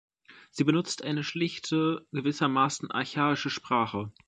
[0.49, 4.11] Sie benutzt eine schlichte, gewissermaßen archaische Sprache.